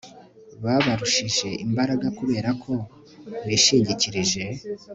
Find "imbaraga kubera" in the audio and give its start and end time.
1.65-2.49